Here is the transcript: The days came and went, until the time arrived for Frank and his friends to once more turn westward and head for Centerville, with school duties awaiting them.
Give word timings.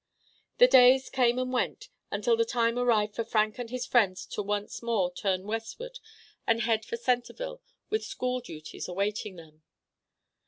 The 0.57 0.67
days 0.67 1.11
came 1.11 1.37
and 1.37 1.53
went, 1.53 1.89
until 2.09 2.35
the 2.35 2.43
time 2.43 2.79
arrived 2.79 3.13
for 3.13 3.23
Frank 3.23 3.59
and 3.59 3.69
his 3.69 3.85
friends 3.85 4.25
to 4.33 4.41
once 4.41 4.81
more 4.81 5.13
turn 5.13 5.45
westward 5.45 5.99
and 6.47 6.61
head 6.61 6.83
for 6.85 6.97
Centerville, 6.97 7.61
with 7.91 8.03
school 8.03 8.39
duties 8.39 8.87
awaiting 8.87 9.35
them. 9.35 9.61